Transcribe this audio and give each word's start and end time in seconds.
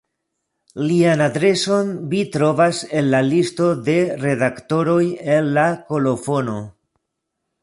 Lian 0.91 1.21
adreson 1.25 1.91
vi 2.13 2.21
trovas 2.37 2.81
en 3.01 3.11
la 3.11 3.19
listo 3.27 3.69
de 3.91 3.97
redaktoroj 4.27 5.01
en 5.37 5.55
la 5.61 5.71
kolofono. 5.93 6.59